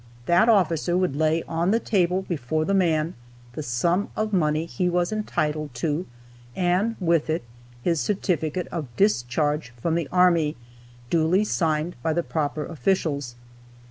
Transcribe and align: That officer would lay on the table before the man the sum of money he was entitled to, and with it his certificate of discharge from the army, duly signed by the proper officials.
That 0.25 0.49
officer 0.49 0.97
would 0.97 1.15
lay 1.15 1.43
on 1.43 1.69
the 1.69 1.79
table 1.79 2.23
before 2.23 2.65
the 2.65 2.73
man 2.73 3.13
the 3.53 3.61
sum 3.61 4.09
of 4.15 4.33
money 4.33 4.65
he 4.65 4.89
was 4.89 5.11
entitled 5.11 5.75
to, 5.75 6.07
and 6.55 6.95
with 6.99 7.29
it 7.29 7.43
his 7.83 8.01
certificate 8.01 8.65
of 8.71 8.87
discharge 8.97 9.69
from 9.79 9.93
the 9.93 10.09
army, 10.11 10.55
duly 11.11 11.43
signed 11.43 11.95
by 12.01 12.13
the 12.13 12.23
proper 12.23 12.65
officials. 12.65 13.35